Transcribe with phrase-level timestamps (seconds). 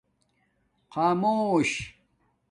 [0.93, 1.69] خآمُݸش